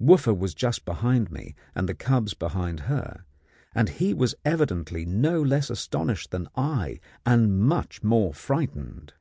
Wooffa 0.00 0.32
was 0.34 0.54
just 0.54 0.86
behind 0.86 1.30
me, 1.30 1.54
and 1.74 1.86
the 1.86 1.92
cubs 1.94 2.32
behind 2.32 2.80
her, 2.88 3.24
and 3.74 3.90
he 3.90 4.14
was 4.14 4.34
evidently 4.42 5.04
no 5.04 5.42
less 5.42 5.68
astonished 5.68 6.30
than 6.30 6.48
I, 6.56 7.00
and 7.26 7.60
much 7.60 8.02
more 8.02 8.32
frightened. 8.32 9.12